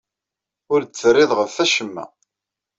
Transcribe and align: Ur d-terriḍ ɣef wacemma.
Ur 0.73 0.81
d-terriḍ 0.83 1.31
ɣef 1.39 1.53
wacemma. 1.57 2.05